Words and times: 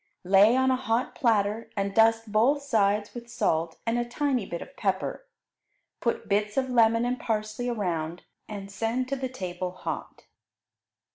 Lay 0.25 0.55
on 0.57 0.71
a 0.71 0.75
hot 0.75 1.13
platter, 1.13 1.69
and 1.77 1.93
dust 1.93 2.31
both 2.31 2.63
sides 2.63 3.13
with 3.13 3.29
salt 3.29 3.77
and 3.85 3.99
a 3.99 4.03
tiny 4.03 4.47
bit 4.47 4.63
of 4.63 4.75
pepper. 4.75 5.27
Put 5.99 6.27
bits 6.27 6.57
of 6.57 6.71
lemon 6.71 7.05
and 7.05 7.19
parsley 7.19 7.69
around, 7.69 8.23
and 8.49 8.71
send 8.71 9.07
to 9.09 9.15
the 9.15 9.29
table 9.29 9.69
hot. 9.69 10.25